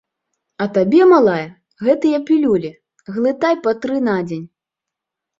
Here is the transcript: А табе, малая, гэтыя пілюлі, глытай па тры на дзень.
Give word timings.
А 0.63 0.67
табе, 0.75 1.01
малая, 1.09 1.43
гэтыя 1.87 2.19
пілюлі, 2.29 2.71
глытай 3.17 3.55
па 3.67 3.71
тры 3.83 3.99
на 4.07 4.15
дзень. 4.31 4.47